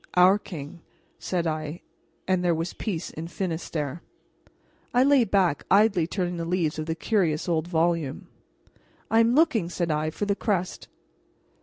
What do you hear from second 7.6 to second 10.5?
volume. "I am looking," said I, "for the